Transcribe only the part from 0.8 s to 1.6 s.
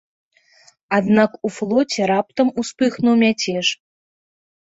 Аднак у